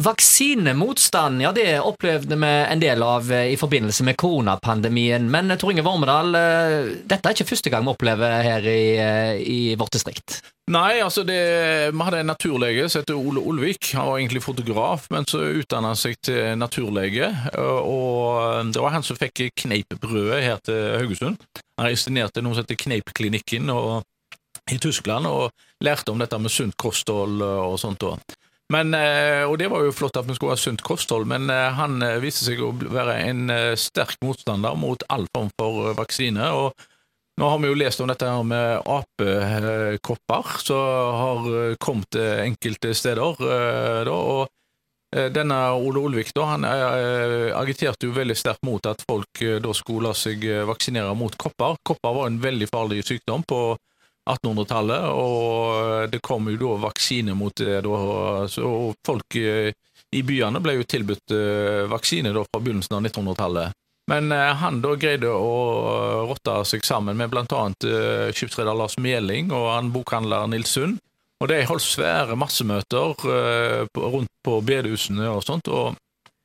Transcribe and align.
Vaksinemotstand 0.00 1.42
ja, 1.42 1.52
det 1.56 1.80
opplevde 1.80 2.36
vi 2.36 2.48
en 2.68 2.80
del 2.82 3.00
av 3.02 3.30
eh, 3.32 3.54
i 3.54 3.56
forbindelse 3.56 4.04
med 4.04 4.18
koronapandemien. 4.20 5.24
Men 5.32 5.54
Tor 5.56 5.72
Inge 5.72 5.86
Vormedal, 5.86 6.36
eh, 6.36 6.90
dette 7.08 7.24
er 7.24 7.32
ikke 7.32 7.48
første 7.48 7.72
gang 7.72 7.86
vi 7.86 7.94
opplever 7.94 8.42
her 8.44 8.68
i, 8.68 8.82
eh, 9.00 9.40
i 9.40 9.60
vårt 9.80 9.96
distrikt? 9.96 10.42
Nei, 10.68 10.98
altså 11.00 11.24
det, 11.24 11.40
vi 11.94 12.04
hadde 12.08 12.20
en 12.20 12.28
naturlege 12.28 12.90
som 12.90 13.00
heter 13.00 13.16
Ole 13.16 13.40
Olvik. 13.40 13.94
Han 13.96 14.10
var 14.10 14.20
egentlig 14.20 14.44
fotograf, 14.44 15.08
men 15.14 15.24
så 15.24 15.40
utdanna 15.62 15.94
han 15.94 16.00
seg 16.00 16.20
til 16.20 16.58
naturlege. 16.60 17.30
Og 17.56 18.72
det 18.74 18.82
var 18.82 18.98
han 18.98 19.06
som 19.06 19.16
fikk 19.16 19.46
kneippbrødet 19.62 20.42
her 20.42 20.60
til 20.66 20.98
Haugesund. 21.00 21.38
Han 21.78 21.88
reiste 21.88 22.12
noe 22.12 22.32
som 22.52 22.66
heter 22.66 22.82
Kneipklinikken 22.82 23.70
i 23.70 24.80
Tyskland 24.82 25.30
og 25.30 25.54
lærte 25.86 26.10
om 26.10 26.18
dette 26.18 26.40
med 26.42 26.52
sunt 26.52 26.76
kosthold 26.76 27.40
og 27.46 27.78
sånt. 27.80 28.02
Også. 28.02 28.42
Men, 28.72 28.94
eh, 28.94 29.44
og 29.46 29.58
det 29.60 29.68
var 29.70 29.84
jo 29.86 29.94
flott 29.94 30.18
at 30.18 30.26
vi 30.26 30.34
skulle 30.34 30.56
ha 30.56 30.58
sunt 30.58 30.82
kosthold, 30.82 31.28
men 31.30 31.46
eh, 31.54 31.70
han 31.78 32.00
eh, 32.02 32.18
viste 32.22 32.48
seg 32.48 32.62
å 32.64 32.72
være 32.74 33.20
en 33.28 33.46
sterk 33.78 34.18
motstander 34.26 34.74
mot 34.78 35.06
all 35.12 35.28
form 35.34 35.52
for 35.60 35.94
vaksine. 35.98 36.50
og 36.50 36.74
nå 37.36 37.48
har 37.52 37.58
vi 37.60 37.68
jo 37.68 37.76
lest 37.76 38.00
om 38.00 38.08
dette 38.08 38.24
her 38.24 38.44
med 38.48 38.86
apekopper 38.88 40.54
som 40.64 41.16
har 41.20 41.74
kommet 41.76 42.16
enkelte 42.16 42.94
steder. 42.96 43.42
Da, 44.08 44.14
og 44.14 45.28
denne 45.36 45.58
Ole 45.76 46.00
Olvik 46.00 46.32
da, 46.32 46.46
han 46.54 46.64
agiterte 46.64 48.08
jo 48.08 48.14
veldig 48.16 48.38
sterkt 48.40 48.64
mot 48.64 48.88
at 48.88 49.04
folk 49.04 49.42
da 49.60 49.74
skulle 49.76 50.08
la 50.08 50.14
seg 50.16 50.48
vaksinere 50.64 51.12
mot 51.12 51.36
kopper. 51.36 51.76
Kopper 51.84 52.16
var 52.16 52.30
en 52.30 52.40
veldig 52.40 52.70
farlig 52.72 53.04
sykdom 53.04 53.44
på 53.44 53.60
1800-tallet, 54.26 55.06
og 55.14 56.10
det 56.10 56.20
kom 56.24 56.50
jo 56.50 56.58
da 56.60 56.76
vaksine 56.88 57.34
mot 57.38 57.54
det. 57.56 57.80
Da, 57.86 57.98
og 58.66 58.94
folk 59.06 59.38
eh, 59.38 59.72
i 60.16 60.22
byene 60.26 60.62
ble 60.62 60.78
jo 60.78 60.86
tilbudt 60.88 61.34
eh, 61.34 61.84
vaksine 61.90 62.34
da 62.34 62.44
fra 62.46 62.62
begynnelsen 62.62 62.98
av 62.98 63.06
1900-tallet. 63.06 63.76
Men 64.10 64.30
eh, 64.34 64.52
han 64.62 64.80
da 64.82 64.94
greide 64.98 65.30
å 65.30 66.26
rotte 66.30 66.58
seg 66.66 66.86
sammen 66.86 67.18
med 67.18 67.30
bl.a. 67.30 67.62
skipsreder 68.34 68.74
Lars 68.74 68.98
Meling 69.02 69.52
og 69.54 69.70
han 69.74 69.92
bokhandler 69.94 70.50
Nils 70.50 70.74
Sund. 70.74 70.98
Og 71.42 71.50
de 71.50 71.58
holdt 71.68 71.84
svære 71.84 72.32
massemøter 72.40 73.12
rundt 73.92 74.30
på 74.40 74.54
bedehusene 74.64 75.26
og 75.28 75.42
sånt. 75.44 75.68
og 75.68 75.92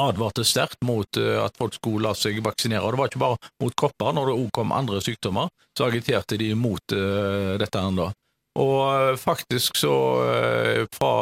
advarte 0.00 0.44
sterkt 0.46 0.82
mot 0.86 1.18
eh, 1.20 1.38
at 1.42 1.56
folk 1.58 1.76
skulle 1.78 2.08
la 2.08 2.14
seg 2.18 2.42
vaksinere. 2.44 2.82
Og 2.84 2.94
det 2.94 3.00
var 3.00 3.12
ikke 3.12 3.22
bare 3.22 3.52
mot 3.62 3.76
kopper, 3.78 4.12
når 4.16 4.30
det 4.30 4.36
òg 4.42 4.50
kom 4.54 4.74
andre 4.74 5.00
sykdommer, 5.04 5.50
så 5.76 5.88
agiterte 5.88 6.38
de 6.38 6.52
mot 6.54 6.94
uh, 6.94 7.54
dette 7.58 7.80
ennå. 7.80 8.10
Og 8.62 8.76
uh, 8.86 9.16
faktisk 9.18 9.80
så, 9.80 9.94
fra 10.94 11.14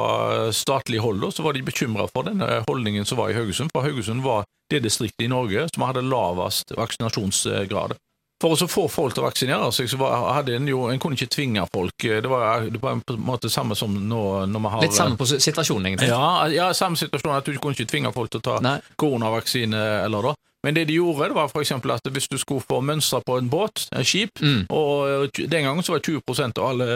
statlig 0.53 1.01
hold, 1.01 1.25
så 1.33 1.47
var 1.47 1.56
de 1.56 1.64
bekymra 1.64 2.05
for 2.12 2.29
denne 2.29 2.61
holdningen 2.67 3.09
som 3.09 3.20
var 3.23 3.33
i 3.33 3.37
Haugesund, 3.39 3.73
for 3.73 3.87
Haugesund 3.87 4.25
var 4.27 4.45
det 4.73 4.83
distriktet 4.84 5.27
i 5.27 5.33
Norge 5.33 5.67
som 5.73 5.86
hadde 5.89 6.05
lavest 6.05 6.75
vaksinasjonsgrad. 6.77 7.97
For 8.43 8.59
å 8.59 8.69
få 8.69 8.89
folk 8.91 9.15
til 9.15 9.23
å 9.23 9.29
vaksinere 9.29 9.71
seg, 9.75 9.87
så 9.91 10.01
var, 10.01 10.17
hadde 10.35 10.57
en 10.59 10.67
jo 10.67 10.89
En 10.91 10.98
kunne 11.03 11.15
ikke 11.15 11.31
tvinge 11.31 11.62
folk. 11.71 11.95
Det 12.03 12.31
var, 12.31 12.67
det 12.67 12.81
var 12.83 12.98
på 13.07 13.15
en 13.15 13.27
måte 13.27 13.51
samme 13.53 13.77
som 13.79 13.95
nå 13.95 14.23
når 14.51 14.65
vi 14.65 14.73
har 14.75 14.87
Litt 14.87 14.98
samme 14.98 15.19
på 15.21 15.29
situasjonen, 15.31 15.93
egentlig? 15.93 16.11
Ja, 16.11 16.48
ja, 16.51 16.70
samme 16.75 16.98
situasjon. 16.98 17.37
At 17.37 17.47
du 17.47 17.55
kunne 17.59 17.79
ikke 17.79 17.91
tvinge 17.93 18.11
folk 18.15 18.33
til 18.33 18.43
å 18.43 18.47
ta 18.51 18.57
Nei. 18.65 18.79
koronavaksine 18.98 19.83
eller 20.03 20.33
da. 20.33 20.35
Men 20.63 20.77
det 20.77 20.85
de 20.85 20.95
gjorde, 20.95 21.29
det 21.33 21.35
var 21.35 21.51
f.eks. 21.51 21.73
at 21.75 22.09
hvis 22.15 22.29
du 22.31 22.37
skulle 22.39 22.63
få 22.63 22.79
mønstre 22.87 23.19
på 23.27 23.39
en 23.39 23.48
båt, 23.51 23.89
en 23.91 24.07
skip, 24.07 24.39
mm. 24.39 24.69
og 24.70 25.35
den 25.35 25.67
gangen 25.67 25.83
så 25.83 25.97
var 25.97 26.05
20% 26.07 26.61
av 26.63 26.69
alle 26.69 26.89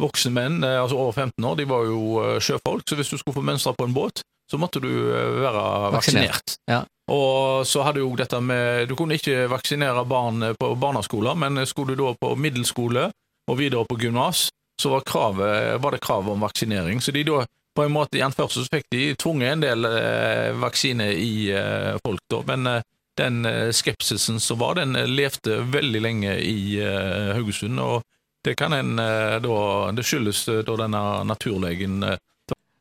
voksne 0.00 0.32
menn, 0.32 0.62
eh, 0.64 0.78
altså 0.80 0.96
over 0.96 1.12
15 1.12 1.44
år, 1.44 1.58
de 1.60 1.66
var 1.68 1.84
jo 1.90 2.22
eh, 2.22 2.38
sjøfolk, 2.40 2.86
så 2.88 2.96
hvis 2.96 3.12
du 3.12 3.18
skulle 3.18 3.36
få 3.36 3.44
mønstre 3.44 3.74
på 3.76 3.88
en 3.88 3.96
båt, 3.96 4.24
så 4.52 4.60
måtte 4.60 4.82
du 4.84 4.90
eh, 4.92 5.38
være 5.40 5.64
vaksinert. 5.96 6.34
vaksinert. 6.36 6.56
Ja. 6.68 6.82
Og 7.12 7.64
så 7.66 7.82
hadde 7.82 8.02
jo 8.04 8.12
dette 8.16 8.38
med 8.40 8.86
Du 8.88 8.94
kunne 8.96 9.16
ikke 9.18 9.48
vaksinere 9.50 10.04
barn 10.08 10.52
på 10.58 10.74
barneskoler, 10.78 11.34
men 11.34 11.64
skulle 11.66 11.96
du 11.96 12.04
da 12.04 12.12
på 12.20 12.34
middelskole 12.36 13.08
og 13.50 13.58
videre 13.58 13.88
på 13.88 13.98
gymnas, 13.98 14.46
så 14.80 14.92
var, 14.92 15.02
kravet, 15.06 15.82
var, 15.82 15.96
det 15.96 16.00
krav 16.04 16.28
om 16.30 16.44
vaksinering. 16.44 17.00
Så 17.00 17.12
de 17.16 17.24
da 17.24 17.42
på 17.74 17.84
en 17.84 17.92
måte 17.92 18.20
i 18.20 18.24
anførsel 18.24 18.68
fikk 18.68 18.90
de 18.92 19.02
tvunget 19.16 19.56
en 19.56 19.64
del 19.64 19.88
eh, 19.88 20.52
vaksine 20.60 21.08
i 21.16 21.48
eh, 21.56 21.96
folk, 22.04 22.20
da. 22.30 22.42
Men 22.52 22.68
eh, 22.68 22.82
den 23.18 23.44
eh, 23.48 23.70
skepsisen 23.72 24.40
som 24.40 24.60
var, 24.60 24.76
den 24.80 24.92
levde 25.08 25.62
veldig 25.72 26.02
lenge 26.04 26.36
i 26.38 26.76
eh, 26.80 27.32
Haugesund. 27.36 27.80
og 27.80 28.02
det 28.44 28.56
kan 28.58 28.72
en 28.72 28.98
eh, 28.98 29.38
da 29.40 29.56
Det 29.96 30.04
skyldes 30.04 30.44
da 30.66 30.76
denne 30.76 31.02
naturlegen 31.24 32.02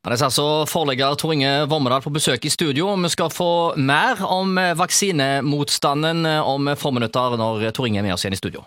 det 0.01 0.17
er 0.17 0.25
altså 0.25 0.43
forlegger 0.65 1.13
Tor 1.13 1.35
Inge 1.35 1.49
Vormedal 1.69 2.01
på 2.01 2.09
besøk 2.09 2.45
i 2.45 2.49
studio. 2.49 2.89
Vi 2.97 3.09
skal 3.13 3.29
få 3.29 3.75
mer 3.77 4.23
om 4.25 4.57
vaksinemotstanden 4.79 6.25
om 6.25 6.71
få 6.73 6.89
minutter 6.91 7.37
når 7.37 7.67
Tor 7.69 7.85
Inge 7.85 8.01
er 8.01 8.07
med 8.09 8.15
oss 8.15 8.25
igjen 8.25 8.33
i 8.33 8.41
studio. 8.41 8.65